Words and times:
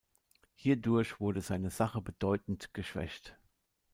Hierdurch 0.55 1.19
wurde 1.19 1.41
seine 1.41 1.69
Sache 1.69 2.01
bedeutend 2.01 2.73
geschwächt. 2.73 3.37